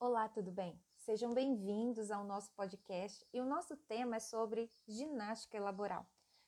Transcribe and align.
Olá, 0.00 0.28
tudo 0.28 0.52
bem? 0.52 0.80
Sejam 0.98 1.34
bem-vindos 1.34 2.12
ao 2.12 2.22
nosso 2.22 2.52
podcast 2.52 3.26
e 3.32 3.40
o 3.40 3.44
nosso 3.44 3.76
tema 3.76 4.14
é 4.14 4.20
sobre 4.20 4.70
ginástica 4.86 5.58
laboral. 5.58 6.06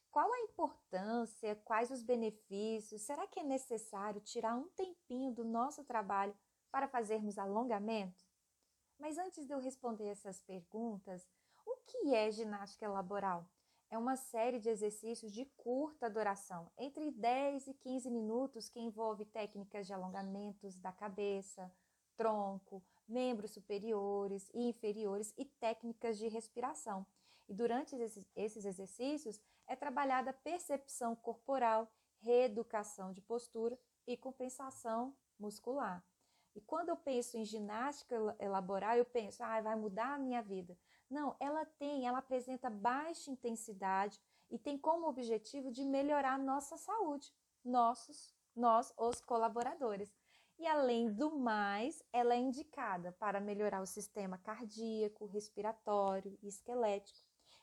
Qual 0.08 0.33
a 0.33 0.38
importância, 0.42 1.57
quais 1.65 1.91
os 1.91 2.00
benefícios? 2.00 3.02
Será 3.02 3.26
que 3.26 3.41
é 3.41 3.42
necessário 3.42 4.21
tirar 4.21 4.55
um 4.55 4.68
tempinho 4.68 5.34
do 5.34 5.42
nosso 5.44 5.83
trabalho 5.83 6.33
para 6.71 6.86
fazermos 6.86 7.39
alongamento? 7.39 8.25
Mas 8.96 9.18
antes 9.18 9.45
de 9.45 9.53
eu 9.53 9.59
responder 9.59 10.07
essas 10.07 10.41
perguntas, 10.41 11.29
o 11.67 11.77
que 11.89 12.14
é 12.14 12.30
ginástica 12.30 12.89
laboral? 12.89 13.45
É 13.91 13.98
uma 13.98 14.14
série 14.14 14.61
de 14.61 14.69
exercícios 14.69 15.32
de 15.32 15.45
curta 15.57 16.09
duração, 16.09 16.71
entre 16.79 17.11
10 17.11 17.67
e 17.67 17.75
15 17.75 18.12
minutos, 18.12 18.69
que 18.69 18.79
envolve 18.79 19.25
técnicas 19.25 19.89
de 19.89 19.93
alongamentos 19.93 20.79
da 20.79 20.93
cabeça, 20.93 21.69
tronco, 22.21 22.82
membros 23.09 23.53
superiores 23.53 24.50
e 24.53 24.68
inferiores 24.68 25.32
e 25.39 25.46
técnicas 25.46 26.18
de 26.18 26.29
respiração. 26.29 27.07
E 27.49 27.54
durante 27.54 27.96
esses 28.36 28.67
exercícios 28.67 29.40
é 29.67 29.75
trabalhada 29.75 30.31
percepção 30.35 31.17
corporal, 31.17 31.90
reeducação 32.18 33.10
de 33.10 33.22
postura 33.22 33.78
e 34.06 34.18
compensação 34.18 35.16
muscular. 35.38 36.04
E 36.54 36.60
quando 36.60 36.90
eu 36.90 36.96
penso 36.96 37.38
em 37.38 37.45
ginástica 37.46 38.18
laboral, 38.38 38.96
eu 38.96 39.06
penso, 39.06 39.42
ah, 39.42 39.62
vai 39.62 39.76
mudar 39.76 40.12
a 40.12 40.18
minha 40.18 40.42
vida. 40.42 40.76
Não, 41.09 41.34
ela 41.40 41.64
tem, 41.64 42.06
ela 42.06 42.18
apresenta 42.18 42.68
baixa 42.68 43.30
intensidade 43.30 44.20
e 44.50 44.59
tem 44.59 44.76
como 44.76 45.09
objetivo 45.09 45.70
de 45.70 45.87
melhorar 45.87 46.38
nossa 46.38 46.76
saúde, 46.76 47.32
nossos, 47.64 48.34
nós, 48.54 48.92
os 48.98 49.23
colaboradores. 49.23 50.12
E 50.60 50.66
além 50.66 51.10
do 51.10 51.38
mais, 51.38 52.02
ela 52.12 52.34
é 52.34 52.37
indicada 52.37 53.12
para 53.12 53.41
melhorar 53.41 53.80
o 53.80 53.87
sistema 53.87 54.37
cardíaco, 54.37 55.24
respiratório 55.24 56.38
e 56.42 56.48
esquelético. 56.48 57.18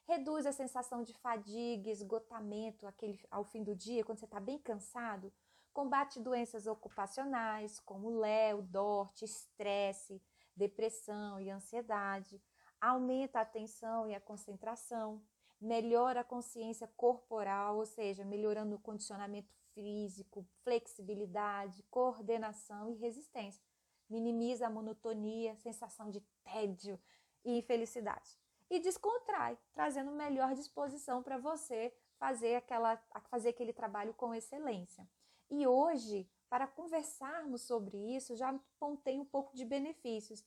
Reduz 0.08 0.48
a 0.48 0.52
sensação 0.52 1.04
de 1.04 1.14
fadiga, 1.14 1.92
esgotamento 1.92 2.88
aquele, 2.88 3.20
ao 3.30 3.44
fim 3.44 3.64
do 3.64 3.76
dia, 3.76 4.04
quando 4.04 4.18
você 4.18 4.26
está 4.26 4.40
bem 4.40 4.58
cansado. 4.58 5.32
Combate 5.72 6.20
doenças 6.20 6.66
ocupacionais, 6.66 7.80
como 7.80 8.10
LEO, 8.10 8.64
DORT, 8.64 9.22
estresse, 9.22 10.20
depressão 10.56 11.40
e 11.40 11.52
ansiedade 11.52 12.42
aumenta 12.82 13.38
a 13.38 13.44
atenção 13.44 14.08
e 14.08 14.16
a 14.16 14.20
concentração, 14.20 15.22
melhora 15.62 16.22
a 16.22 16.24
consciência 16.24 16.88
corporal, 16.98 17.78
ou 17.78 17.86
seja, 17.86 18.26
melhorando 18.26 18.76
o 18.76 18.80
condicionamento 18.80 19.54
físico, 19.78 20.44
flexibilidade, 20.64 21.84
coordenação 21.92 22.90
e 22.90 22.96
resistência. 22.96 23.64
Minimiza 24.10 24.66
a 24.66 24.70
monotonia, 24.72 25.56
sensação 25.58 26.10
de 26.10 26.20
tédio 26.44 27.00
e 27.46 27.60
infelicidade. 27.60 28.40
E 28.72 28.80
descontrai, 28.80 29.56
trazendo 29.72 30.12
melhor 30.12 30.56
disposição 30.56 31.22
para 31.22 31.38
você 31.38 31.94
fazer, 32.18 32.56
aquela, 32.56 32.98
fazer 33.30 33.50
aquele 33.50 33.72
trabalho 33.72 34.16
com 34.16 34.34
excelência. 34.34 35.08
E 35.48 35.68
hoje, 35.68 36.28
para 36.50 36.66
conversarmos 36.66 37.62
sobre 37.62 37.98
isso, 38.16 38.36
já 38.36 38.50
apontei 38.50 39.20
um 39.20 39.26
pouco 39.26 39.56
de 39.56 39.64
benefícios, 39.64 40.44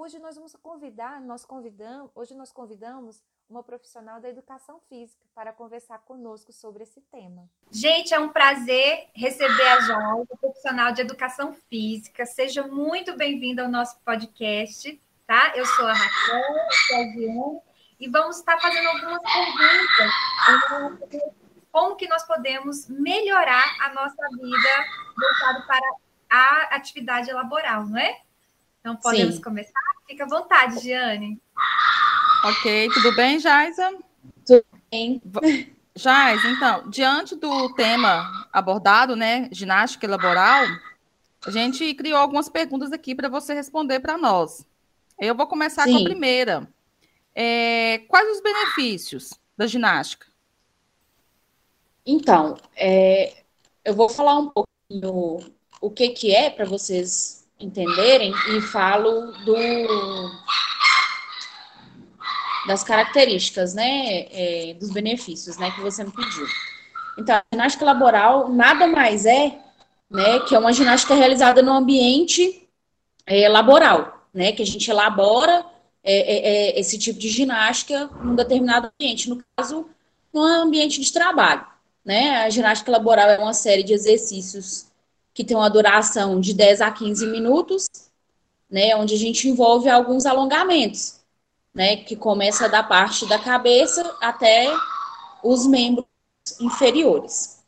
Hoje 0.00 0.20
nós 0.20 0.36
vamos 0.36 0.54
convidar, 0.54 1.20
nós 1.20 1.44
convidamos, 1.44 2.12
hoje 2.14 2.32
nós 2.32 2.52
convidamos 2.52 3.20
uma 3.48 3.62
profissional 3.62 4.20
da 4.20 4.28
educação 4.28 4.78
física 4.88 5.24
para 5.34 5.52
conversar 5.52 5.98
conosco 6.00 6.52
sobre 6.52 6.82
esse 6.82 7.00
tema. 7.00 7.48
Gente, 7.70 8.12
é 8.12 8.20
um 8.20 8.28
prazer 8.28 9.08
receber 9.14 9.68
a 9.68 9.80
Joyce, 9.80 10.36
profissional 10.38 10.92
de 10.92 11.00
educação 11.00 11.54
física. 11.70 12.26
Seja 12.26 12.66
muito 12.66 13.16
bem-vinda 13.16 13.62
ao 13.62 13.68
nosso 13.68 13.98
podcast, 14.00 15.00
tá? 15.26 15.54
Eu 15.56 15.64
sou 15.64 15.86
a 15.86 15.94
Raquel, 15.94 16.42
sou 16.86 16.96
a 16.96 17.02
Diane, 17.04 17.60
e 17.98 18.08
vamos 18.08 18.36
estar 18.36 18.60
fazendo 18.60 18.88
algumas 18.88 19.22
perguntas. 19.22 20.12
Como 21.72 21.96
que 21.96 22.08
nós 22.08 22.24
podemos 22.24 22.86
melhorar 22.88 23.64
a 23.80 23.94
nossa 23.94 24.28
vida 24.40 24.84
voltado 25.16 25.66
para 25.66 25.96
a 26.30 26.76
atividade 26.76 27.32
laboral, 27.32 27.86
não 27.86 27.98
é? 27.98 28.20
Então, 28.80 28.96
podemos 28.96 29.36
Sim. 29.36 29.42
começar? 29.42 29.80
Fica 30.06 30.24
à 30.24 30.28
vontade, 30.28 30.80
Giane. 30.80 31.40
Ok, 32.44 32.88
tudo 32.94 33.14
bem, 33.14 33.38
Jaisa? 33.38 33.98
Tudo 34.46 34.64
bem. 34.90 35.20
Jais, 35.94 36.44
então, 36.44 36.88
diante 36.88 37.34
do 37.34 37.74
tema 37.74 38.48
abordado, 38.52 39.16
né, 39.16 39.48
ginástica 39.50 40.08
laboral, 40.08 40.64
a 41.44 41.50
gente 41.50 41.92
criou 41.94 42.18
algumas 42.18 42.48
perguntas 42.48 42.92
aqui 42.92 43.14
para 43.14 43.28
você 43.28 43.52
responder 43.52 43.98
para 43.98 44.16
nós. 44.16 44.64
Eu 45.18 45.34
vou 45.34 45.46
começar 45.48 45.84
Sim. 45.84 45.92
com 45.92 45.98
a 45.98 46.04
primeira. 46.04 46.68
É, 47.34 47.98
quais 48.08 48.28
os 48.36 48.40
benefícios 48.40 49.30
da 49.56 49.66
ginástica? 49.66 50.26
Então, 52.06 52.56
é, 52.76 53.42
eu 53.84 53.94
vou 53.94 54.08
falar 54.08 54.38
um 54.38 54.48
pouquinho 54.48 55.52
o 55.80 55.90
que, 55.90 56.10
que 56.10 56.34
é 56.34 56.48
para 56.48 56.64
vocês 56.64 57.37
entenderem 57.58 58.32
e 58.56 58.60
falo 58.60 59.32
do 59.44 59.56
das 62.66 62.84
características, 62.84 63.72
né, 63.72 64.26
é, 64.30 64.76
dos 64.78 64.90
benefícios, 64.90 65.56
né, 65.56 65.70
que 65.70 65.80
você 65.80 66.04
me 66.04 66.12
pediu. 66.12 66.46
Então, 67.18 67.36
a 67.36 67.42
ginástica 67.50 67.84
laboral 67.86 68.50
nada 68.50 68.86
mais 68.86 69.24
é, 69.24 69.58
né, 70.10 70.40
que 70.40 70.54
é 70.54 70.58
uma 70.58 70.72
ginástica 70.72 71.14
realizada 71.14 71.62
no 71.62 71.72
ambiente 71.72 72.68
é, 73.26 73.48
laboral, 73.48 74.28
né, 74.34 74.52
que 74.52 74.62
a 74.62 74.66
gente 74.66 74.90
elabora 74.90 75.64
é, 76.04 76.14
é, 76.14 76.76
é 76.76 76.80
esse 76.80 76.98
tipo 76.98 77.18
de 77.18 77.30
ginástica 77.30 78.10
num 78.22 78.34
determinado 78.34 78.90
ambiente, 78.94 79.30
no 79.30 79.42
caso, 79.56 79.88
no 80.32 80.42
ambiente 80.42 81.00
de 81.00 81.10
trabalho, 81.10 81.66
né. 82.04 82.42
A 82.42 82.50
ginástica 82.50 82.92
laboral 82.92 83.30
é 83.30 83.38
uma 83.38 83.54
série 83.54 83.82
de 83.82 83.94
exercícios 83.94 84.87
que 85.38 85.44
tem 85.44 85.56
uma 85.56 85.70
duração 85.70 86.40
de 86.40 86.52
10 86.52 86.80
a 86.80 86.90
15 86.90 87.24
minutos, 87.28 87.86
né, 88.68 88.96
onde 88.96 89.14
a 89.14 89.16
gente 89.16 89.48
envolve 89.48 89.88
alguns 89.88 90.26
alongamentos, 90.26 91.20
né, 91.72 91.94
que 91.94 92.16
começa 92.16 92.68
da 92.68 92.82
parte 92.82 93.24
da 93.28 93.38
cabeça 93.38 94.16
até 94.20 94.68
os 95.44 95.64
membros 95.64 96.08
inferiores. 96.60 97.60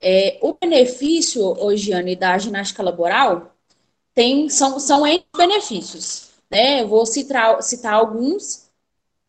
É, 0.00 0.40
o 0.42 0.54
benefício, 0.54 1.40
Ogiane, 1.40 2.16
da 2.16 2.36
ginástica 2.36 2.82
laboral 2.82 3.54
tem, 4.12 4.48
são, 4.48 4.80
são 4.80 5.06
N 5.06 5.24
benefícios. 5.36 6.30
Né? 6.50 6.82
Eu 6.82 6.88
vou 6.88 7.06
citar, 7.06 7.62
citar 7.62 7.94
alguns, 7.94 8.68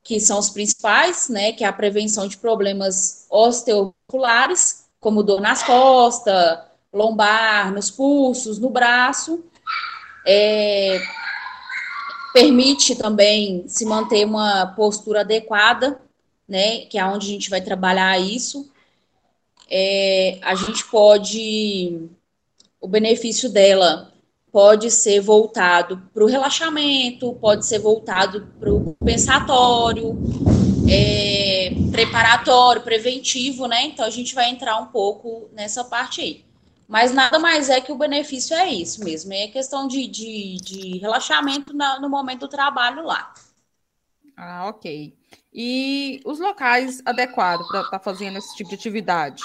que 0.01 0.19
são 0.19 0.39
os 0.39 0.49
principais, 0.49 1.29
né? 1.29 1.51
Que 1.51 1.63
é 1.63 1.67
a 1.67 1.73
prevenção 1.73 2.27
de 2.27 2.37
problemas 2.37 3.27
osteomusculares, 3.29 4.87
como 4.99 5.21
dor 5.21 5.39
nas 5.39 5.61
costas, 5.61 6.66
lombar, 6.93 7.73
nos 7.73 7.91
pulsos, 7.91 8.59
no 8.59 8.69
braço. 8.69 9.43
É, 10.25 10.99
permite 12.33 12.95
também 12.95 13.67
se 13.67 13.85
manter 13.85 14.25
uma 14.25 14.67
postura 14.67 15.21
adequada, 15.21 15.99
né? 16.47 16.79
Que 16.85 16.97
é 16.97 17.05
onde 17.05 17.27
a 17.27 17.29
gente 17.29 17.49
vai 17.49 17.61
trabalhar 17.61 18.19
isso. 18.19 18.69
É, 19.69 20.39
a 20.41 20.55
gente 20.55 20.85
pode. 20.85 22.09
O 22.79 22.87
benefício 22.87 23.49
dela 23.49 24.13
pode 24.51 24.89
ser 24.89 25.19
voltado 25.19 26.01
para 26.13 26.23
o 26.23 26.27
relaxamento, 26.27 27.33
pode 27.33 27.65
ser 27.65 27.79
voltado 27.79 28.47
para 28.59 28.73
o 28.73 28.95
compensatório, 28.95 30.17
é, 30.89 31.71
preparatório, 31.91 32.81
preventivo, 32.81 33.67
né? 33.67 33.83
Então 33.83 34.05
a 34.05 34.09
gente 34.09 34.33
vai 34.33 34.49
entrar 34.49 34.79
um 34.79 34.87
pouco 34.87 35.49
nessa 35.53 35.83
parte 35.83 36.21
aí. 36.21 36.47
Mas 36.87 37.11
nada 37.11 37.37
mais 37.37 37.69
é 37.69 37.81
que 37.81 37.91
o 37.91 37.97
benefício 37.97 38.55
é 38.55 38.69
isso 38.69 39.03
mesmo, 39.03 39.33
é 39.33 39.47
questão 39.47 39.87
de, 39.87 40.07
de, 40.07 40.57
de 40.57 40.97
relaxamento 40.99 41.75
na, 41.75 41.99
no 41.99 42.09
momento 42.09 42.41
do 42.41 42.47
trabalho 42.47 43.03
lá. 43.03 43.34
Ah, 44.37 44.67
ok. 44.67 45.13
E 45.53 46.22
os 46.23 46.39
locais 46.39 47.01
adequados 47.03 47.67
para 47.67 47.81
estar 47.81 47.97
tá 47.97 47.99
fazendo 47.99 48.37
esse 48.37 48.55
tipo 48.55 48.69
de 48.69 48.75
atividade? 48.75 49.43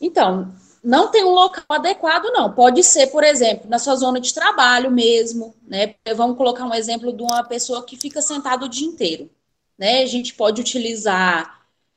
Então, 0.00 0.54
não 0.84 1.10
tem 1.10 1.24
um 1.24 1.30
local 1.30 1.64
adequado, 1.68 2.26
não. 2.26 2.52
Pode 2.52 2.84
ser, 2.84 3.08
por 3.08 3.24
exemplo, 3.24 3.68
na 3.68 3.78
sua 3.78 3.96
zona 3.96 4.20
de 4.20 4.32
trabalho 4.32 4.90
mesmo, 4.90 5.52
né? 5.66 5.94
Vamos 6.14 6.36
colocar 6.36 6.64
um 6.64 6.74
exemplo 6.74 7.12
de 7.12 7.22
uma 7.22 7.42
pessoa 7.42 7.84
que 7.84 7.96
fica 7.96 8.22
sentada 8.22 8.64
o 8.66 8.68
dia 8.68 8.86
inteiro, 8.86 9.28
né? 9.76 10.02
A 10.02 10.06
gente 10.06 10.34
pode 10.34 10.60
utilizar 10.60 11.55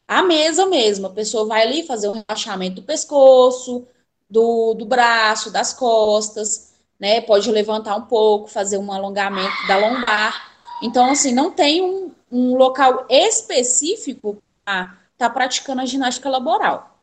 a 0.10 0.24
mesa 0.24 0.66
mesmo. 0.66 1.06
A 1.06 1.12
pessoa 1.12 1.46
vai 1.46 1.62
ali 1.62 1.84
fazer 1.84 2.08
o 2.08 2.14
relaxamento 2.14 2.78
do 2.78 2.82
pescoço, 2.82 3.88
do, 4.28 4.74
do 4.74 4.84
braço, 4.84 5.52
das 5.52 5.72
costas, 5.72 6.74
né? 7.00 7.22
Pode 7.22 7.50
levantar 7.52 7.96
um 7.96 8.02
pouco, 8.02 8.48
fazer 8.48 8.80
um 8.80 8.92
alongamento 8.92 9.68
da 9.68 9.78
lombar. 9.78 10.52
Então, 10.82 11.12
assim, 11.12 11.32
não 11.32 11.52
tem 11.52 11.84
um, 11.84 12.12
um 12.32 12.56
local 12.56 13.06
específico 13.08 14.42
para 14.66 14.86
estar 15.14 15.28
tá 15.28 15.30
praticando 15.30 15.82
a 15.82 15.86
ginástica 15.86 16.28
laboral, 16.28 17.00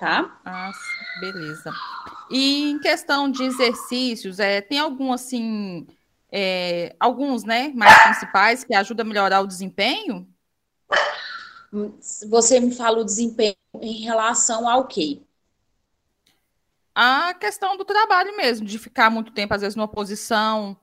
tá? 0.00 0.40
Ah, 0.44 0.72
beleza. 1.20 1.72
E 2.28 2.70
em 2.70 2.80
questão 2.80 3.30
de 3.30 3.44
exercícios, 3.44 4.40
é, 4.40 4.60
tem 4.60 4.80
algum 4.80 5.12
assim, 5.12 5.86
é, 6.32 6.96
alguns, 6.98 7.44
né, 7.44 7.72
mais 7.74 7.96
principais 8.02 8.64
que 8.64 8.74
ajudam 8.74 9.06
a 9.06 9.08
melhorar 9.08 9.42
o 9.42 9.46
desempenho? 9.46 10.26
Você 12.28 12.60
me 12.60 12.74
fala 12.74 13.00
o 13.00 13.04
desempenho 13.04 13.56
em 13.80 14.02
relação 14.02 14.68
ao 14.68 14.86
quê? 14.86 15.20
A 16.94 17.34
questão 17.34 17.76
do 17.76 17.84
trabalho 17.84 18.36
mesmo, 18.36 18.66
de 18.66 18.78
ficar 18.78 19.10
muito 19.10 19.32
tempo, 19.32 19.54
às 19.54 19.60
vezes, 19.60 19.76
numa 19.76 19.86
posição. 19.86 20.76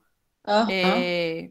Uhum. 0.47 0.67
É, 0.69 1.49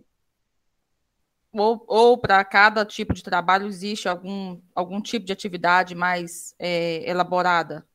ou, 1.52 1.84
ou 1.86 2.18
para 2.18 2.44
cada 2.44 2.84
tipo 2.84 3.14
de 3.14 3.22
trabalho 3.22 3.66
existe 3.66 4.08
algum, 4.08 4.58
algum 4.74 5.00
tipo 5.00 5.24
de 5.24 5.32
atividade 5.32 5.94
mais 5.94 6.54
é, 6.58 7.08
elaborada? 7.08 7.86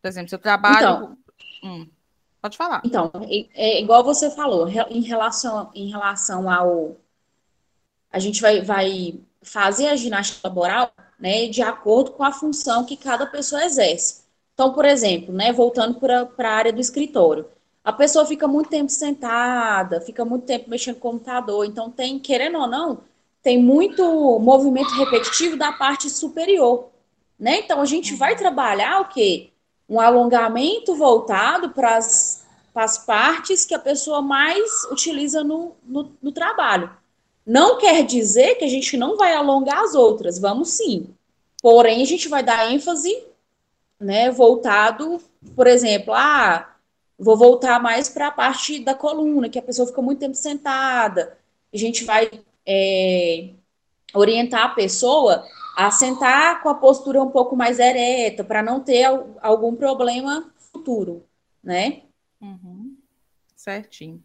Por 0.00 0.08
exemplo, 0.08 0.28
se 0.28 0.34
eu 0.34 0.38
trabalho. 0.38 0.76
Então, 0.76 1.18
hum, 1.64 1.88
pode 2.40 2.56
falar. 2.56 2.82
Então, 2.84 3.10
é, 3.28 3.48
é, 3.54 3.80
igual 3.80 4.04
você 4.04 4.30
falou, 4.30 4.68
em 4.68 5.00
relação, 5.00 5.70
em 5.74 5.90
relação 5.90 6.50
ao. 6.50 6.96
A 8.12 8.18
gente 8.18 8.40
vai, 8.40 8.60
vai 8.60 9.20
fazer 9.42 9.88
a 9.88 9.96
ginástica 9.96 10.48
laboral 10.48 10.92
né, 11.18 11.46
de 11.48 11.62
acordo 11.62 12.12
com 12.12 12.24
a 12.24 12.32
função 12.32 12.84
que 12.84 12.96
cada 12.96 13.26
pessoa 13.26 13.64
exerce. 13.64 14.22
Então, 14.54 14.72
por 14.72 14.84
exemplo, 14.84 15.34
né, 15.34 15.52
voltando 15.52 15.94
para 15.94 16.28
a 16.38 16.52
área 16.52 16.72
do 16.72 16.80
escritório, 16.80 17.46
a 17.82 17.92
pessoa 17.92 18.26
fica 18.26 18.46
muito 18.46 18.68
tempo 18.68 18.90
sentada, 18.90 20.00
fica 20.00 20.24
muito 20.24 20.44
tempo 20.44 20.68
mexendo 20.68 20.96
no 20.96 21.00
computador, 21.00 21.64
então 21.64 21.90
tem, 21.90 22.18
querendo 22.18 22.58
ou 22.58 22.66
não, 22.66 23.00
tem 23.42 23.62
muito 23.62 24.38
movimento 24.38 24.90
repetitivo 24.90 25.56
da 25.56 25.72
parte 25.72 26.10
superior, 26.10 26.90
né? 27.38 27.60
Então 27.60 27.80
a 27.80 27.86
gente 27.86 28.14
vai 28.14 28.36
trabalhar 28.36 29.00
o 29.00 29.08
quê? 29.08 29.50
Um 29.88 29.98
alongamento 29.98 30.94
voltado 30.94 31.70
para 31.70 31.96
as 31.96 32.98
partes 33.06 33.64
que 33.64 33.74
a 33.74 33.78
pessoa 33.78 34.20
mais 34.20 34.84
utiliza 34.90 35.42
no, 35.42 35.74
no, 35.82 36.12
no 36.22 36.32
trabalho. 36.32 36.90
Não 37.46 37.78
quer 37.78 38.04
dizer 38.04 38.56
que 38.56 38.64
a 38.64 38.68
gente 38.68 38.96
não 38.96 39.16
vai 39.16 39.34
alongar 39.34 39.82
as 39.82 39.94
outras, 39.94 40.38
vamos 40.38 40.70
sim. 40.70 41.14
Porém, 41.62 42.02
a 42.02 42.06
gente 42.06 42.28
vai 42.28 42.42
dar 42.42 42.72
ênfase, 42.72 43.24
né, 43.98 44.30
voltado, 44.30 45.20
por 45.54 45.66
exemplo, 45.66 46.14
ah, 46.14 46.74
vou 47.18 47.36
voltar 47.36 47.80
mais 47.80 48.08
para 48.08 48.28
a 48.28 48.32
parte 48.32 48.82
da 48.82 48.94
coluna, 48.94 49.48
que 49.48 49.58
a 49.58 49.62
pessoa 49.62 49.86
fica 49.86 50.00
muito 50.00 50.20
tempo 50.20 50.34
sentada. 50.34 51.38
A 51.72 51.76
gente 51.76 52.04
vai 52.04 52.30
é, 52.66 53.50
orientar 54.14 54.64
a 54.64 54.68
pessoa 54.70 55.44
a 55.76 55.90
sentar 55.90 56.62
com 56.62 56.68
a 56.68 56.74
postura 56.74 57.22
um 57.22 57.30
pouco 57.30 57.56
mais 57.56 57.78
ereta, 57.78 58.42
para 58.42 58.62
não 58.62 58.80
ter 58.80 59.04
algum 59.40 59.74
problema 59.74 60.50
futuro, 60.72 61.24
né? 61.62 62.02
Uhum. 62.40 62.96
Certinho. 63.54 64.22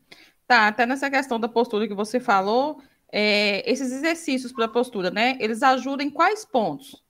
Tá, 0.48 0.68
até 0.68 0.86
nessa 0.86 1.10
questão 1.10 1.40
da 1.40 1.48
postura 1.48 1.88
que 1.88 1.94
você 1.94 2.20
falou, 2.20 2.82
é, 3.18 3.64
esses 3.72 3.94
exercícios 3.94 4.52
para 4.52 4.68
postura, 4.68 5.10
né? 5.10 5.38
Eles 5.40 5.64
ajudam 5.64 6.06
em 6.06 6.10
quais 6.10 6.44
pontos? 6.44 7.02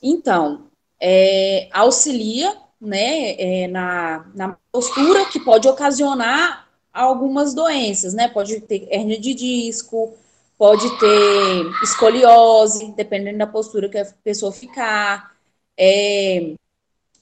Então, 0.00 0.68
é, 1.00 1.68
auxilia 1.72 2.56
né, 2.80 3.32
é, 3.32 3.66
na, 3.66 4.30
na 4.32 4.56
postura 4.70 5.24
que 5.24 5.40
pode 5.40 5.66
ocasionar 5.66 6.68
algumas 6.92 7.52
doenças, 7.52 8.14
né? 8.14 8.28
Pode 8.28 8.60
ter 8.60 8.86
hernia 8.88 9.18
de 9.18 9.34
disco, 9.34 10.14
pode 10.56 10.88
ter 11.00 11.82
escoliose, 11.82 12.92
dependendo 12.92 13.38
da 13.38 13.46
postura 13.48 13.88
que 13.88 13.98
a 13.98 14.06
pessoa 14.22 14.52
ficar, 14.52 15.36
é, 15.76 16.54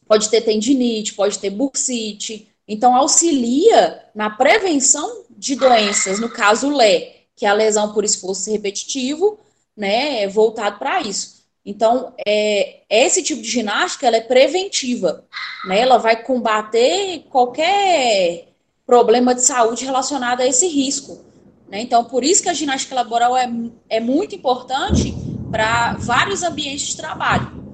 pode 0.07 0.29
ter 0.29 0.43
tendinite, 0.43 1.15
pode 1.15 1.39
ter 1.39 1.49
bursite. 1.49 2.47
Então, 2.69 2.95
auxilia 2.95 4.05
na 4.15 4.29
prevenção 4.29 5.25
de 5.31 5.57
doenças, 5.57 6.21
no 6.21 6.29
caso 6.29 6.69
LE, 6.69 7.24
que 7.37 7.47
é 7.47 7.49
a 7.49 7.55
lesão 7.55 7.93
por 7.93 8.05
esforço 8.05 8.51
repetitivo, 8.51 9.39
né, 9.77 10.23
é 10.23 10.29
voltado 10.29 10.79
para 10.79 11.01
isso. 11.01 11.45
Então, 11.67 12.13
é, 12.27 12.83
esse 12.91 13.23
tipo 13.23 13.41
de 13.41 13.49
ginástica, 13.49 14.07
ela 14.07 14.17
é 14.17 14.21
preventiva, 14.21 15.25
né, 15.67 15.81
ela 15.81 15.99
vai 15.99 16.23
combater 16.23 17.25
qualquer 17.31 18.49
problema 18.87 19.35
de 19.35 19.43
saúde 19.43 19.85
relacionado 19.85 20.41
a 20.41 20.47
esse 20.47 20.67
risco. 20.69 21.25
Né? 21.69 21.81
Então, 21.81 22.05
por 22.05 22.23
isso 22.23 22.43
que 22.43 22.49
a 22.49 22.55
ginástica 22.55 22.95
laboral 22.95 23.37
é, 23.37 23.51
é 23.89 23.99
muito 23.99 24.35
importante 24.35 25.15
para 25.51 25.95
vários 25.95 26.43
ambientes 26.43 26.89
de 26.89 26.97
trabalho. 26.97 27.65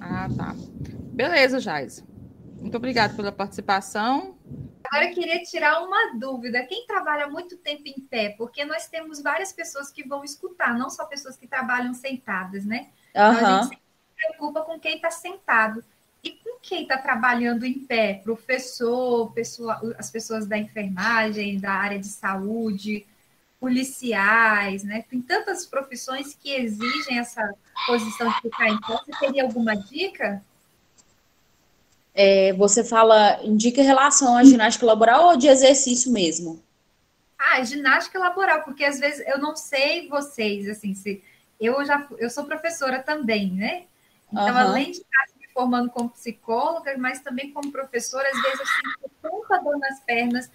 Ah, 0.00 0.28
tá. 0.36 0.56
Beleza, 1.12 1.60
Jais. 1.60 2.04
Muito 2.60 2.76
obrigada 2.76 3.14
pela 3.14 3.30
participação. 3.30 4.35
Agora 4.86 5.08
eu 5.10 5.14
queria 5.14 5.42
tirar 5.42 5.82
uma 5.82 6.14
dúvida. 6.14 6.64
Quem 6.64 6.86
trabalha 6.86 7.26
muito 7.28 7.56
tempo 7.56 7.82
em 7.86 8.00
pé? 8.00 8.30
Porque 8.36 8.64
nós 8.64 8.88
temos 8.88 9.20
várias 9.20 9.52
pessoas 9.52 9.90
que 9.90 10.06
vão 10.06 10.24
escutar, 10.24 10.76
não 10.76 10.90
só 10.90 11.04
pessoas 11.04 11.36
que 11.36 11.46
trabalham 11.46 11.92
sentadas, 11.94 12.64
né? 12.64 12.88
Uhum. 13.14 13.32
Então, 13.32 13.46
a 13.46 13.62
gente 13.62 13.76
se 13.76 13.80
preocupa 14.16 14.62
com 14.62 14.78
quem 14.78 14.96
está 14.96 15.10
sentado. 15.10 15.84
E 16.22 16.30
com 16.32 16.58
quem 16.60 16.82
está 16.82 16.98
trabalhando 16.98 17.64
em 17.64 17.74
pé? 17.74 18.20
Professor, 18.24 19.32
pessoa, 19.32 19.80
as 19.96 20.10
pessoas 20.10 20.46
da 20.46 20.58
enfermagem, 20.58 21.60
da 21.60 21.72
área 21.72 21.98
de 21.98 22.08
saúde, 22.08 23.06
policiais, 23.60 24.82
né? 24.82 25.04
Tem 25.08 25.20
tantas 25.20 25.66
profissões 25.66 26.34
que 26.34 26.52
exigem 26.52 27.18
essa 27.18 27.42
posição 27.86 28.28
de 28.28 28.40
ficar 28.42 28.68
em 28.68 28.80
pé. 28.80 28.98
Você 29.06 29.12
teria 29.20 29.44
alguma 29.44 29.76
dica? 29.76 30.42
É, 32.18 32.54
você 32.54 32.82
fala, 32.82 33.38
indica 33.44 33.82
relação 33.82 34.38
à 34.38 34.42
ginástica 34.42 34.86
laboral 34.86 35.26
ou 35.26 35.36
de 35.36 35.48
exercício 35.48 36.10
mesmo? 36.10 36.64
Ah, 37.38 37.62
ginástica 37.62 38.18
laboral, 38.18 38.62
porque 38.62 38.82
às 38.84 38.98
vezes 38.98 39.22
eu 39.28 39.38
não 39.38 39.54
sei 39.54 40.08
vocês, 40.08 40.66
assim, 40.66 40.94
se 40.94 41.22
eu 41.60 41.84
já 41.84 42.06
eu 42.18 42.30
sou 42.30 42.44
professora 42.44 43.02
também, 43.02 43.52
né? 43.52 43.84
Então, 44.32 44.46
uhum. 44.46 44.56
além 44.56 44.92
de 44.92 44.98
estar 44.98 45.26
me 45.38 45.46
formando 45.52 45.90
como 45.90 46.08
psicóloga, 46.08 46.96
mas 46.96 47.20
também 47.20 47.52
como 47.52 47.70
professora, 47.70 48.26
às 48.26 48.42
vezes 48.42 48.60
eu 48.60 48.66
sinto 48.66 49.10
tanta 49.20 49.62
dor 49.62 49.78
nas 49.78 50.00
pernas. 50.00 50.50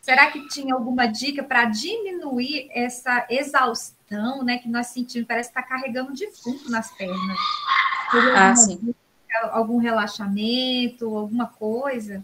Será 0.00 0.30
que 0.30 0.48
tinha 0.48 0.74
alguma 0.74 1.06
dica 1.06 1.42
para 1.42 1.66
diminuir 1.66 2.68
essa 2.72 3.26
exaustão, 3.30 4.42
né, 4.42 4.58
que 4.58 4.68
nós 4.68 4.88
sentimos? 4.88 5.28
Parece 5.28 5.50
estar 5.50 5.62
tá 5.62 5.68
carregando 5.68 6.12
defunto 6.12 6.68
nas 6.68 6.92
pernas. 6.96 7.38
Ah, 8.34 8.54
sim. 8.56 8.78
Dica? 8.82 9.05
Algum 9.50 9.78
relaxamento, 9.78 11.16
alguma 11.16 11.46
coisa? 11.46 12.22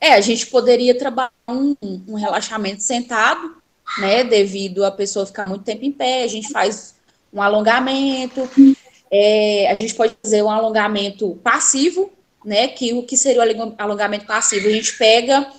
É, 0.00 0.12
a 0.14 0.20
gente 0.20 0.46
poderia 0.46 0.96
trabalhar 0.96 1.32
um, 1.48 1.74
um 2.06 2.14
relaxamento 2.14 2.82
sentado, 2.82 3.56
né? 3.98 4.22
Devido 4.22 4.84
a 4.84 4.90
pessoa 4.90 5.26
ficar 5.26 5.48
muito 5.48 5.64
tempo 5.64 5.84
em 5.84 5.92
pé, 5.92 6.22
a 6.22 6.28
gente 6.28 6.50
faz 6.50 6.94
um 7.32 7.42
alongamento, 7.42 8.48
é, 9.10 9.70
a 9.70 9.76
gente 9.80 9.94
pode 9.94 10.16
fazer 10.22 10.42
um 10.42 10.50
alongamento 10.50 11.34
passivo, 11.42 12.12
né? 12.44 12.68
Que 12.68 12.92
o 12.92 13.02
que 13.02 13.16
seria 13.16 13.40
o 13.40 13.74
alongamento 13.78 14.26
passivo? 14.26 14.68
A 14.68 14.72
gente 14.72 14.96
pega 14.96 15.50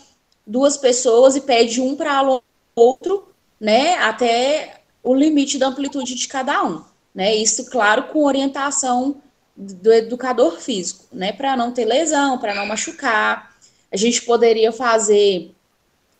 duas 0.48 0.78
pessoas 0.78 1.36
e 1.36 1.42
pede 1.42 1.82
um 1.82 1.96
para 1.96 2.24
o 2.24 2.42
outro, 2.76 3.28
né? 3.60 3.96
Até 3.96 4.82
o 5.04 5.14
limite 5.14 5.58
da 5.58 5.68
amplitude 5.68 6.16
de 6.16 6.28
cada 6.28 6.64
um, 6.64 6.82
né? 7.14 7.36
Isso, 7.36 7.70
claro, 7.70 8.04
com 8.04 8.24
orientação 8.24 9.22
do 9.60 9.92
educador 9.92 10.58
físico, 10.58 11.06
né? 11.12 11.34
Para 11.34 11.58
não 11.58 11.74
ter 11.74 11.84
lesão, 11.84 12.38
para 12.38 12.56
não 12.56 12.66
machucar. 12.66 13.54
A 13.92 13.98
gente 13.98 14.22
poderia 14.22 14.72
fazer 14.72 15.52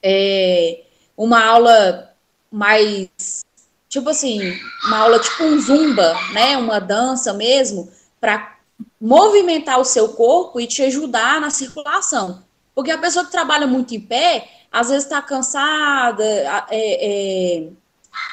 é, 0.04 0.82
uma 1.16 1.42
aula 1.42 2.14
mais, 2.52 3.46
tipo 3.88 4.10
assim, 4.10 4.60
uma 4.86 4.98
aula 4.98 5.20
tipo 5.20 5.44
um 5.44 5.58
zumba, 5.58 6.14
né? 6.34 6.58
Uma 6.58 6.80
dança 6.80 7.32
mesmo, 7.32 7.90
para 8.20 8.58
movimentar 9.00 9.80
o 9.80 9.86
seu 9.86 10.10
corpo 10.10 10.60
e 10.60 10.68
te 10.68 10.82
ajudar 10.84 11.40
na 11.40 11.50
circulação. 11.50 12.44
Porque 12.76 12.92
a 12.92 12.98
pessoa 12.98 13.24
que 13.24 13.32
trabalha 13.32 13.68
muito 13.68 13.96
em 13.96 14.02
pé, 14.02 14.50
às 14.70 14.90
vezes 14.90 15.06
está 15.06 15.22
cansada, 15.22 16.26
é, 16.70 17.62
é, 17.62 17.70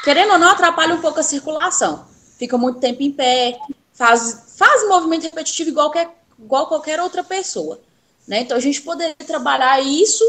querendo 0.02 0.32
ou 0.32 0.38
não, 0.38 0.50
atrapalha 0.50 0.94
um 0.94 1.00
pouco 1.00 1.20
a 1.20 1.22
circulação. 1.22 2.08
Fica 2.36 2.58
muito 2.58 2.80
tempo 2.80 3.02
em 3.02 3.12
pé, 3.12 3.56
faz, 3.96 4.54
faz 4.56 4.88
movimento 4.88 5.24
repetitivo 5.24 5.70
igual, 5.70 5.90
que, 5.90 6.06
igual 6.38 6.68
qualquer 6.68 7.00
outra 7.00 7.24
pessoa. 7.24 7.80
Né? 8.28 8.40
Então, 8.40 8.56
a 8.56 8.60
gente 8.60 8.80
poderia 8.82 9.14
trabalhar 9.14 9.80
isso 9.80 10.24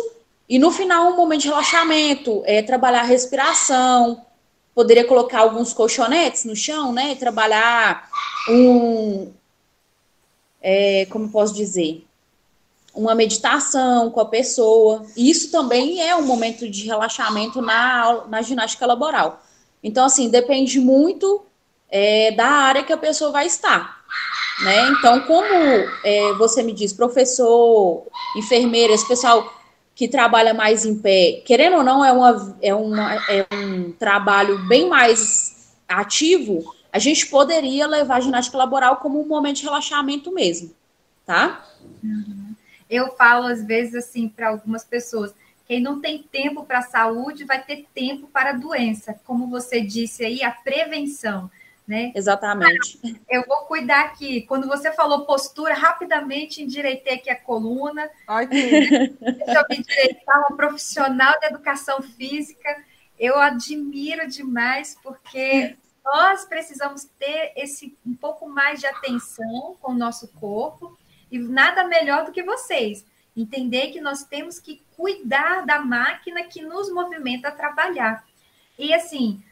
e, 0.50 0.57
no 0.57 0.71
final, 0.71 1.12
um 1.12 1.15
momento 1.15 1.41
de 1.41 1.50
relaxamento, 1.50 2.41
é, 2.45 2.62
trabalhar 2.62 3.01
a 3.01 3.03
respiração, 3.03 4.25
poderia 4.74 5.03
colocar 5.03 5.39
alguns 5.39 5.74
colchonetes 5.74 6.45
no 6.45 6.55
chão, 6.55 6.93
né? 6.93 7.15
Trabalhar 7.15 8.09
um. 8.50 9.31
É, 10.62 11.05
como 11.09 11.29
posso 11.29 11.53
dizer? 11.53 12.05
Uma 12.93 13.13
meditação 13.13 14.09
com 14.09 14.21
a 14.21 14.25
pessoa. 14.25 15.05
Isso 15.17 15.51
também 15.51 16.01
é 16.01 16.15
um 16.15 16.25
momento 16.25 16.69
de 16.69 16.86
relaxamento 16.86 17.62
na, 17.62 18.25
na 18.27 18.41
ginástica 18.41 18.86
laboral. 18.86 19.43
Então, 19.83 20.05
assim, 20.05 20.29
depende 20.29 20.79
muito 20.79 21.43
é, 21.89 22.32
da 22.32 22.48
área 22.48 22.84
que 22.84 22.94
a 22.94 22.98
pessoa 22.98 23.32
vai 23.32 23.46
estar. 23.46 24.03
né? 24.63 24.89
Então, 24.89 25.22
como 25.22 25.46
é, 26.03 26.34
você 26.38 26.63
me 26.63 26.74
diz, 26.74 26.94
professor, 26.94 28.06
enfermeira, 28.36 28.94
esse 28.94 29.08
pessoal 29.08 29.53
que 29.96 30.08
trabalha 30.08 30.53
mais 30.53 30.86
em 30.86 30.98
pé, 31.00 31.41
querendo 31.46 31.77
ou 31.77 31.84
não, 31.84 32.06
é, 32.06 32.12
uma, 32.12 32.58
é, 32.62 32.74
uma, 32.74 33.13
é 33.27 33.48
um 33.51 33.91
trabalho 33.94 34.60
bem 34.67 34.88
mais 34.88 35.75
ativo, 35.88 36.75
a 36.91 37.00
gente 37.00 37.27
poderia 37.27 37.88
levar 37.88 38.17
a 38.17 38.22
ginástica 38.22 38.58
laboral 38.58 38.98
como 38.98 39.20
um 39.20 39.27
momento 39.27 39.58
de 39.58 39.63
relaxamento 39.63 40.32
mesmo, 40.32 40.72
tá? 41.25 41.65
Uhum. 42.03 42.56
Eu 42.89 43.15
falo 43.15 43.48
às 43.48 43.63
vezes 43.63 43.96
assim 43.96 44.29
para 44.29 44.50
algumas 44.50 44.84
pessoas, 44.84 45.34
quem 45.67 45.82
não 45.82 46.00
tem 46.00 46.24
tempo 46.32 46.63
para 46.63 46.79
a 46.79 46.84
saúde 46.84 47.44
vai 47.44 47.62
ter 47.62 47.86
tempo 47.94 48.27
para 48.27 48.51
a 48.51 48.53
doença, 48.53 49.20
como 49.25 49.48
você 49.48 49.82
disse 49.82 50.24
aí, 50.24 50.44
a 50.44 50.51
prevenção. 50.51 51.50
Né? 51.88 52.12
Exatamente. 52.13 53.00
Eu 53.29 53.46
vou 53.48 53.60
cuidar 53.60 54.01
aqui. 54.01 54.41
Quando 54.41 54.67
você 54.67 54.91
falou 54.91 55.25
postura, 55.25 55.74
rapidamente 55.74 56.62
endireitei 56.62 57.13
aqui 57.13 57.29
a 57.29 57.39
coluna. 57.39 58.10
Ai, 58.27 58.46
que... 58.46 58.70
Deixa 59.22 59.53
eu 59.53 59.65
me 59.70 59.77
endireitar, 59.77 60.39
uma 60.39 60.58
profissional 60.58 61.39
de 61.39 61.46
educação 61.46 62.01
física. 62.01 62.84
Eu 63.17 63.39
admiro 63.39 64.27
demais, 64.27 64.98
porque 65.01 65.77
nós 66.03 66.44
precisamos 66.44 67.06
ter 67.17 67.53
esse 67.56 67.98
um 68.06 68.15
pouco 68.15 68.50
mais 68.50 68.79
de 68.82 68.86
atenção 68.86 69.77
com 69.82 69.94
o 69.94 69.98
nosso 69.98 70.27
corpo, 70.39 70.98
e 71.32 71.38
nada 71.38 71.86
melhor 71.86 72.25
do 72.25 72.32
que 72.32 72.44
vocês. 72.44 73.06
Entender 73.36 73.91
que 73.91 74.01
nós 74.01 74.24
temos 74.24 74.60
que 74.60 74.82
cuidar 74.96 75.65
da 75.65 75.79
máquina 75.79 76.44
que 76.44 76.62
nos 76.62 76.91
movimenta 76.91 77.50
a 77.50 77.51
trabalhar. 77.51 78.25
E 78.79 78.94
assim, 78.94 79.44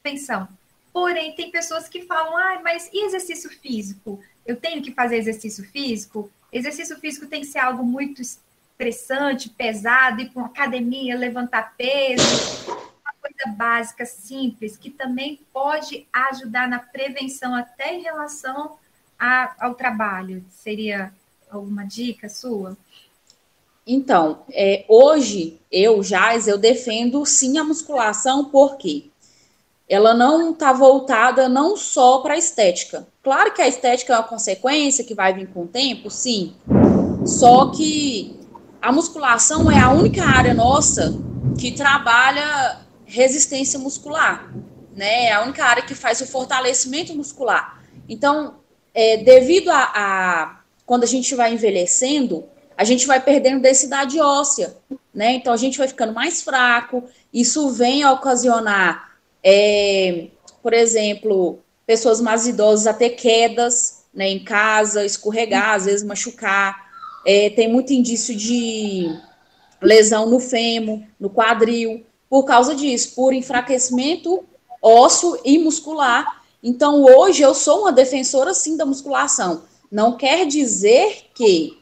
atenção, 0.00 0.48
Porém, 0.92 1.34
tem 1.34 1.50
pessoas 1.50 1.88
que 1.88 2.02
falam, 2.02 2.36
ah, 2.36 2.60
mas 2.62 2.90
e 2.92 3.04
exercício 3.04 3.50
físico? 3.50 4.20
Eu 4.44 4.56
tenho 4.56 4.82
que 4.82 4.92
fazer 4.92 5.16
exercício 5.16 5.64
físico? 5.64 6.30
Exercício 6.52 6.98
físico 6.98 7.26
tem 7.26 7.42
que 7.42 7.46
ser 7.46 7.60
algo 7.60 7.84
muito 7.84 8.20
estressante, 8.20 9.50
pesado, 9.50 10.20
ir 10.20 10.30
para 10.30 10.42
uma 10.42 10.48
academia, 10.48 11.16
levantar 11.16 11.74
peso, 11.76 12.24
uma 12.68 13.14
coisa 13.20 13.56
básica, 13.56 14.04
simples, 14.04 14.76
que 14.76 14.90
também 14.90 15.38
pode 15.52 16.06
ajudar 16.12 16.68
na 16.68 16.78
prevenção 16.78 17.54
até 17.54 17.94
em 17.94 18.02
relação 18.02 18.78
a, 19.18 19.54
ao 19.60 19.74
trabalho. 19.74 20.44
Seria 20.50 21.12
alguma 21.50 21.84
dica 21.84 22.28
sua? 22.28 22.76
Então, 23.86 24.44
é, 24.52 24.84
hoje, 24.88 25.60
eu, 25.70 26.02
Jaz, 26.02 26.48
eu 26.48 26.58
defendo 26.58 27.24
sim 27.26 27.58
a 27.58 27.64
musculação, 27.64 28.46
por 28.46 28.76
quê? 28.76 29.09
Ela 29.90 30.14
não 30.14 30.52
está 30.52 30.72
voltada 30.72 31.48
não 31.48 31.76
só 31.76 32.18
para 32.18 32.34
a 32.34 32.38
estética. 32.38 33.08
Claro 33.24 33.52
que 33.52 33.60
a 33.60 33.66
estética 33.66 34.12
é 34.12 34.16
uma 34.16 34.22
consequência 34.22 35.02
que 35.02 35.16
vai 35.16 35.34
vir 35.34 35.48
com 35.48 35.64
o 35.64 35.66
tempo, 35.66 36.08
sim. 36.08 36.54
Só 37.26 37.72
que 37.72 38.38
a 38.80 38.92
musculação 38.92 39.68
é 39.68 39.80
a 39.80 39.90
única 39.90 40.24
área 40.24 40.54
nossa 40.54 41.12
que 41.58 41.72
trabalha 41.72 42.78
resistência 43.04 43.80
muscular, 43.80 44.54
né? 44.94 45.24
É 45.24 45.32
a 45.32 45.42
única 45.42 45.64
área 45.64 45.82
que 45.82 45.96
faz 45.96 46.20
o 46.20 46.26
fortalecimento 46.26 47.12
muscular. 47.12 47.82
Então, 48.08 48.54
é, 48.94 49.16
devido 49.16 49.70
a, 49.70 49.90
a 49.92 50.60
quando 50.86 51.02
a 51.02 51.06
gente 51.08 51.34
vai 51.34 51.52
envelhecendo, 51.52 52.44
a 52.76 52.84
gente 52.84 53.08
vai 53.08 53.18
perdendo 53.18 53.60
densidade 53.60 54.20
óssea, 54.20 54.76
né? 55.12 55.32
Então 55.32 55.52
a 55.52 55.56
gente 55.56 55.76
vai 55.76 55.88
ficando 55.88 56.14
mais 56.14 56.42
fraco. 56.42 57.02
Isso 57.34 57.70
vem 57.70 58.04
a 58.04 58.12
ocasionar 58.12 59.09
é, 59.42 60.28
por 60.62 60.72
exemplo, 60.72 61.58
pessoas 61.86 62.20
mais 62.20 62.46
idosas 62.46 62.86
a 62.86 62.94
ter 62.94 63.10
quedas 63.10 64.04
né, 64.14 64.28
em 64.28 64.42
casa, 64.42 65.04
escorregar, 65.04 65.74
às 65.74 65.84
vezes 65.86 66.04
machucar. 66.04 66.90
É, 67.26 67.50
tem 67.50 67.68
muito 67.68 67.92
indício 67.92 68.34
de 68.34 69.08
lesão 69.80 70.28
no 70.28 70.40
fêmur, 70.40 71.00
no 71.18 71.30
quadril, 71.30 72.04
por 72.28 72.44
causa 72.44 72.74
disso, 72.74 73.14
por 73.14 73.32
enfraquecimento 73.32 74.44
ósseo 74.82 75.38
e 75.44 75.58
muscular. 75.58 76.42
Então, 76.62 77.04
hoje 77.04 77.42
eu 77.42 77.54
sou 77.54 77.80
uma 77.80 77.92
defensora, 77.92 78.54
sim, 78.54 78.76
da 78.76 78.86
musculação. 78.86 79.64
Não 79.90 80.16
quer 80.16 80.46
dizer 80.46 81.24
que 81.34 81.78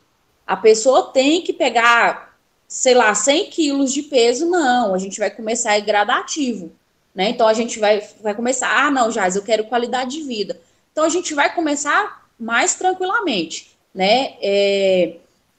a 0.46 0.56
pessoa 0.56 1.10
tem 1.12 1.42
que 1.42 1.52
pegar, 1.52 2.38
sei 2.66 2.94
lá, 2.94 3.14
100 3.14 3.50
quilos 3.50 3.92
de 3.92 4.02
peso, 4.02 4.46
não. 4.46 4.94
A 4.94 4.98
gente 4.98 5.18
vai 5.18 5.30
começar 5.30 5.74
a 5.74 5.80
gradativo. 5.80 6.72
Né? 7.18 7.30
Então 7.30 7.48
a 7.48 7.52
gente 7.52 7.80
vai, 7.80 8.00
vai 8.22 8.32
começar, 8.32 8.70
ah, 8.72 8.92
não, 8.92 9.10
Jaz, 9.10 9.34
eu 9.34 9.42
quero 9.42 9.64
qualidade 9.64 10.12
de 10.12 10.22
vida. 10.22 10.60
Então 10.92 11.02
a 11.02 11.08
gente 11.08 11.34
vai 11.34 11.52
começar 11.52 12.28
mais 12.38 12.76
tranquilamente, 12.76 13.76
né? 13.92 14.36
É, 14.40 15.16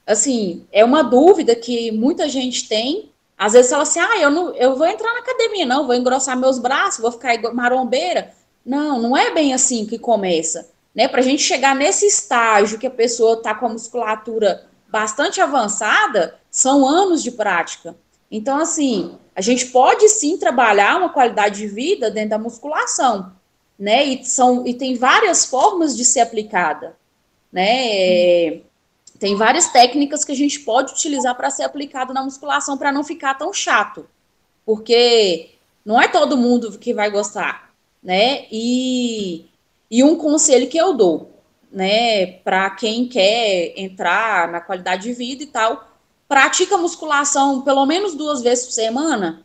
assim, 0.08 0.66
é 0.72 0.86
uma 0.86 1.04
dúvida 1.04 1.54
que 1.58 1.92
muita 1.92 2.30
gente 2.30 2.70
tem. 2.70 3.12
Às 3.38 3.52
vezes 3.52 3.70
fala 3.70 3.84
assim, 3.84 4.00
ah, 4.00 4.22
eu, 4.22 4.32
não, 4.32 4.56
eu 4.56 4.78
vou 4.78 4.88
entrar 4.88 5.12
na 5.12 5.20
academia, 5.20 5.66
não, 5.66 5.86
vou 5.86 5.96
engrossar 5.96 6.38
meus 6.38 6.58
braços, 6.58 7.02
vou 7.02 7.12
ficar 7.12 7.38
marombeira. 7.54 8.34
Não, 8.66 8.98
não 9.02 9.18
é 9.18 9.34
bem 9.34 9.54
assim 9.54 9.86
que 9.86 10.00
começa. 10.00 10.70
Né? 10.96 11.10
Para 11.10 11.20
a 11.20 11.24
gente 11.24 11.44
chegar 11.44 11.76
nesse 11.76 12.06
estágio 12.06 12.80
que 12.80 12.88
a 12.88 12.92
pessoa 12.92 13.34
está 13.34 13.54
com 13.54 13.66
a 13.66 13.70
musculatura 13.70 14.66
bastante 14.88 15.42
avançada, 15.42 16.40
são 16.50 16.88
anos 16.88 17.22
de 17.22 17.32
prática. 17.32 17.98
Então, 18.32 18.58
assim, 18.58 19.18
a 19.36 19.42
gente 19.42 19.68
pode 19.68 20.08
sim 20.10 20.38
trabalhar 20.38 20.98
uma 20.98 21.10
qualidade 21.10 21.60
de 21.60 21.68
vida 21.68 22.12
dentro 22.12 22.32
da 22.32 22.38
musculação, 22.38 23.32
né? 23.78 24.04
E, 24.04 24.24
são, 24.26 24.68
e 24.68 24.74
tem 24.74 24.96
várias 24.96 25.46
formas 25.46 25.96
de 25.96 26.06
ser 26.06 26.20
aplicada, 26.20 26.96
né? 27.52 27.88
É, 27.88 28.62
tem 29.18 29.36
várias 29.36 29.68
técnicas 29.70 30.24
que 30.24 30.32
a 30.32 30.36
gente 30.36 30.60
pode 30.60 30.94
utilizar 30.94 31.36
para 31.36 31.50
ser 31.50 31.64
aplicado 31.64 32.14
na 32.14 32.24
musculação 32.24 32.78
para 32.78 32.92
não 32.92 33.04
ficar 33.04 33.34
tão 33.36 33.54
chato, 33.54 34.06
porque 34.66 35.52
não 35.84 36.00
é 36.02 36.08
todo 36.08 36.38
mundo 36.38 36.78
que 36.78 36.94
vai 36.94 37.10
gostar, 37.10 37.74
né? 38.04 38.46
E, 38.52 39.46
e 39.90 40.04
um 40.04 40.16
conselho 40.16 40.70
que 40.70 40.78
eu 40.78 40.94
dou, 40.94 41.32
né, 41.72 42.26
para 42.26 42.70
quem 42.72 43.08
quer 43.08 43.74
entrar 43.78 44.52
na 44.52 44.60
qualidade 44.60 45.04
de 45.04 45.14
vida 45.14 45.44
e 45.44 45.48
tal, 45.48 45.89
pratica 46.30 46.78
musculação 46.78 47.62
pelo 47.64 47.84
menos 47.88 48.14
duas 48.14 48.44
vezes 48.44 48.66
por 48.66 48.72
semana 48.72 49.44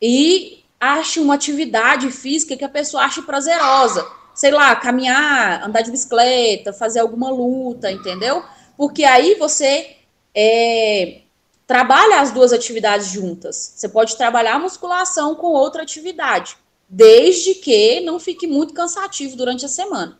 e 0.00 0.64
ache 0.80 1.20
uma 1.20 1.34
atividade 1.34 2.10
física 2.10 2.56
que 2.56 2.64
a 2.64 2.70
pessoa 2.70 3.04
ache 3.04 3.20
prazerosa. 3.22 4.04
Sei 4.34 4.50
lá, 4.50 4.74
caminhar, 4.76 5.62
andar 5.64 5.82
de 5.82 5.90
bicicleta, 5.90 6.72
fazer 6.72 7.00
alguma 7.00 7.30
luta, 7.30 7.90
entendeu? 7.90 8.42
Porque 8.76 9.04
aí 9.04 9.34
você 9.34 9.96
é, 10.34 11.20
trabalha 11.66 12.20
as 12.20 12.32
duas 12.32 12.52
atividades 12.52 13.08
juntas. 13.08 13.74
Você 13.76 13.88
pode 13.88 14.16
trabalhar 14.16 14.54
a 14.54 14.58
musculação 14.58 15.34
com 15.34 15.46
outra 15.46 15.82
atividade, 15.82 16.56
desde 16.88 17.54
que 17.54 18.00
não 18.00 18.20
fique 18.20 18.46
muito 18.46 18.74
cansativo 18.74 19.36
durante 19.36 19.64
a 19.64 19.68
semana, 19.68 20.18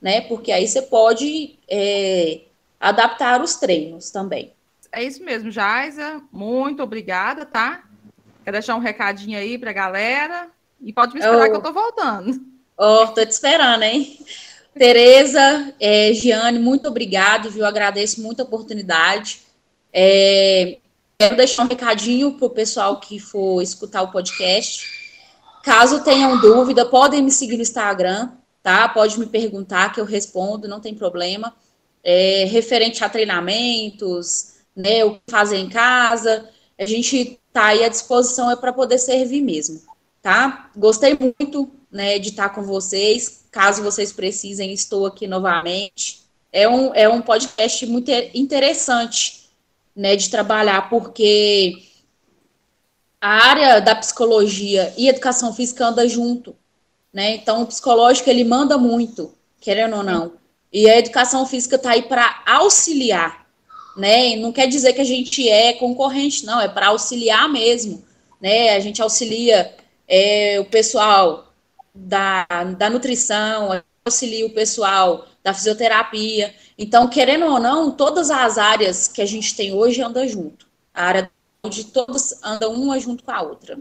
né? 0.00 0.20
Porque 0.22 0.52
aí 0.52 0.68
você 0.68 0.82
pode 0.82 1.58
é, 1.68 2.42
adaptar 2.78 3.42
os 3.42 3.56
treinos 3.56 4.10
também 4.10 4.52
é 4.92 5.04
isso 5.04 5.22
mesmo, 5.24 5.50
Jaisa. 5.50 6.22
Muito 6.32 6.82
obrigada, 6.82 7.44
tá? 7.44 7.84
Quer 8.44 8.52
deixar 8.52 8.76
um 8.76 8.80
recadinho 8.80 9.38
aí 9.38 9.58
para 9.58 9.70
a 9.70 9.74
galera? 9.74 10.48
E 10.80 10.92
pode 10.92 11.14
me 11.14 11.20
esperar 11.20 11.48
oh. 11.48 11.50
que 11.50 11.56
eu 11.56 11.62
tô 11.62 11.72
voltando. 11.72 12.40
Ó, 12.78 13.04
oh, 13.04 13.06
tô 13.08 13.24
te 13.24 13.30
esperando, 13.30 13.82
hein? 13.82 14.18
Tereza, 14.74 15.74
é, 15.80 16.12
Giane, 16.12 16.58
muito 16.58 16.86
obrigado, 16.86 17.50
viu? 17.50 17.64
Agradeço 17.64 18.20
muito 18.20 18.40
a 18.40 18.44
oportunidade. 18.44 19.40
É, 19.90 20.78
quero 21.18 21.36
deixar 21.36 21.64
um 21.64 21.68
recadinho 21.68 22.34
para 22.34 22.46
o 22.46 22.50
pessoal 22.50 23.00
que 23.00 23.18
for 23.18 23.62
escutar 23.62 24.02
o 24.02 24.12
podcast. 24.12 24.86
Caso 25.62 26.04
tenham 26.04 26.38
dúvida, 26.38 26.84
podem 26.84 27.22
me 27.22 27.30
seguir 27.30 27.56
no 27.56 27.62
Instagram, 27.62 28.32
tá? 28.62 28.86
Pode 28.88 29.18
me 29.18 29.26
perguntar 29.26 29.92
que 29.92 30.00
eu 30.00 30.04
respondo, 30.04 30.68
não 30.68 30.78
tem 30.78 30.94
problema. 30.94 31.54
É, 32.04 32.44
referente 32.44 33.02
a 33.02 33.08
treinamentos, 33.08 34.55
né, 34.76 35.04
o 35.04 35.14
que 35.14 35.22
fazer 35.30 35.56
em 35.56 35.68
casa. 35.68 36.48
A 36.78 36.84
gente 36.84 37.40
está 37.48 37.66
aí 37.66 37.82
à 37.82 37.88
disposição 37.88 38.50
é 38.50 38.56
para 38.56 38.72
poder 38.72 38.98
servir 38.98 39.40
mesmo, 39.40 39.80
tá? 40.20 40.70
Gostei 40.76 41.16
muito, 41.18 41.70
né, 41.90 42.18
de 42.18 42.28
estar 42.28 42.50
com 42.50 42.62
vocês. 42.62 43.46
Caso 43.50 43.82
vocês 43.82 44.12
precisem, 44.12 44.72
estou 44.72 45.06
aqui 45.06 45.26
novamente. 45.26 46.20
É 46.52 46.68
um, 46.68 46.94
é 46.94 47.08
um 47.08 47.22
podcast 47.22 47.86
muito 47.86 48.10
interessante, 48.34 49.48
né, 49.94 50.14
de 50.14 50.28
trabalhar, 50.28 50.90
porque 50.90 51.82
a 53.20 53.48
área 53.48 53.80
da 53.80 53.94
psicologia 53.94 54.92
e 54.96 55.08
educação 55.08 55.52
física 55.54 55.86
anda 55.86 56.06
junto, 56.06 56.54
né? 57.12 57.36
Então, 57.36 57.62
o 57.62 57.66
psicológico 57.66 58.28
ele 58.28 58.44
manda 58.44 58.76
muito, 58.76 59.32
querendo 59.58 59.96
ou 59.96 60.02
não. 60.02 60.34
E 60.70 60.88
a 60.90 60.98
educação 60.98 61.46
física 61.46 61.76
está 61.76 61.92
aí 61.92 62.02
para 62.02 62.42
auxiliar, 62.46 63.45
né? 63.96 64.36
Não 64.36 64.52
quer 64.52 64.66
dizer 64.66 64.92
que 64.92 65.00
a 65.00 65.04
gente 65.04 65.48
é 65.48 65.72
concorrente, 65.72 66.44
não, 66.44 66.60
é 66.60 66.68
para 66.68 66.88
auxiliar 66.88 67.48
mesmo, 67.48 68.04
né? 68.40 68.76
A 68.76 68.80
gente 68.80 69.00
auxilia 69.00 69.74
é, 70.06 70.58
o 70.60 70.64
pessoal 70.64 71.52
da, 71.94 72.46
da 72.76 72.90
nutrição, 72.90 73.82
auxilia 74.04 74.46
o 74.46 74.50
pessoal 74.50 75.26
da 75.42 75.54
fisioterapia. 75.54 76.54
Então, 76.78 77.08
querendo 77.08 77.46
ou 77.46 77.58
não, 77.58 77.90
todas 77.90 78.30
as 78.30 78.58
áreas 78.58 79.08
que 79.08 79.22
a 79.22 79.26
gente 79.26 79.54
tem 79.54 79.72
hoje 79.72 80.02
andam 80.02 80.26
junto. 80.28 80.66
A 80.92 81.04
área 81.04 81.30
onde 81.64 81.84
todas 81.84 82.42
andam 82.42 82.72
uma 82.74 82.98
junto 83.00 83.24
com 83.24 83.30
a 83.30 83.42
outra. 83.42 83.78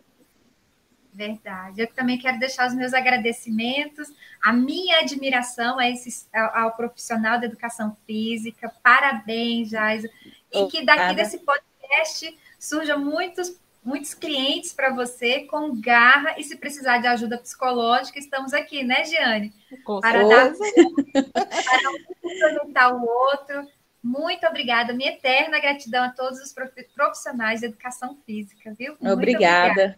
Verdade. 1.16 1.80
Eu 1.80 1.88
também 1.88 2.18
quero 2.18 2.38
deixar 2.38 2.68
os 2.68 2.76
meus 2.76 2.94
agradecimentos, 2.94 4.12
a 4.44 4.52
minha 4.52 5.00
admiração 5.00 5.80
a 5.80 5.90
esse, 5.90 6.28
ao, 6.34 6.58
ao 6.58 6.72
profissional 6.76 7.40
da 7.40 7.46
educação 7.46 7.96
física. 8.06 8.70
Parabéns, 8.84 9.70
Jaiso. 9.70 10.10
E 10.52 10.68
que 10.68 10.86
daqui 10.86 11.16
desse 11.16 11.40
podcast 11.40 12.38
surjam 12.60 13.00
muitos 13.00 13.58
muitos 13.82 14.16
clientes 14.16 14.74
para 14.74 14.90
você 14.90 15.42
com 15.42 15.80
garra 15.80 16.40
e 16.40 16.44
se 16.44 16.58
precisar 16.58 16.98
de 16.98 17.06
ajuda 17.06 17.38
psicológica, 17.38 18.18
estamos 18.18 18.52
aqui, 18.52 18.84
né, 18.84 19.06
Giane? 19.06 19.54
Com 19.84 20.00
para 20.02 20.28
dar 20.28 20.52
para 20.54 21.92
um 21.92 22.04
complementar 22.20 22.96
o 22.96 23.06
outro. 23.06 23.68
Muito 24.04 24.46
obrigada, 24.48 24.92
minha 24.92 25.12
eterna 25.12 25.60
gratidão 25.60 26.04
a 26.04 26.10
todos 26.10 26.40
os 26.40 26.54
profissionais 26.96 27.60
de 27.60 27.68
educação 27.68 28.18
física, 28.26 28.74
viu? 28.74 28.96
Muito 29.00 29.14
obrigada. 29.14 29.72
obrigada. 29.72 29.98